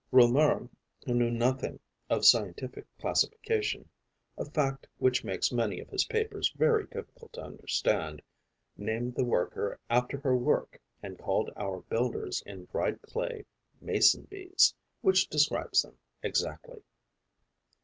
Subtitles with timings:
[0.11, 0.67] Reaumur,
[1.05, 3.87] who knew nothing of scientific classification
[4.35, 8.19] a fact which makes many of his papers very difficult to understand
[8.75, 13.45] named the worker after her work and called our builders in dried clay
[13.79, 16.81] Mason bees, which describes them exactly.